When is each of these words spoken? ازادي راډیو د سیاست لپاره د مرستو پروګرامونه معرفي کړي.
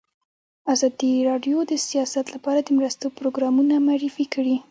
ازادي 0.73 1.11
راډیو 1.29 1.57
د 1.65 1.73
سیاست 1.87 2.25
لپاره 2.35 2.59
د 2.63 2.69
مرستو 2.77 3.05
پروګرامونه 3.17 3.73
معرفي 3.87 4.25
کړي. 4.33 4.55